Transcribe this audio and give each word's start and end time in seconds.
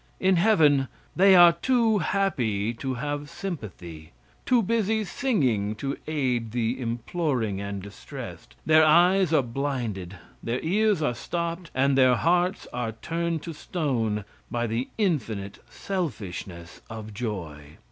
In 0.19 0.37
heaven 0.37 0.87
they 1.15 1.35
are 1.35 1.51
too 1.53 1.99
happy 1.99 2.73
to 2.73 2.95
have 2.95 3.29
sympathy; 3.29 4.13
too 4.47 4.63
busy 4.63 5.03
singing 5.03 5.75
to 5.75 5.95
aid 6.07 6.53
the 6.53 6.81
imploring 6.81 7.61
and 7.61 7.83
distressed. 7.83 8.55
Their 8.65 8.83
eyes 8.83 9.31
are 9.31 9.43
blinded; 9.43 10.17
their 10.41 10.59
ears 10.61 11.03
are 11.03 11.13
stopped 11.13 11.69
and 11.75 11.95
their 11.95 12.15
hearts 12.15 12.67
are 12.73 12.93
turned 12.93 13.43
to 13.43 13.53
stone 13.53 14.25
by 14.49 14.65
the 14.65 14.87
infinite 14.97 15.59
selfishness 15.69 16.81
of 16.89 17.13
joy. 17.13 17.77